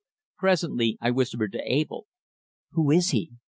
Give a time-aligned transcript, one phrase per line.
[0.39, 2.07] Presently I whispered to Abell,
[2.71, 3.33] "Who is he?"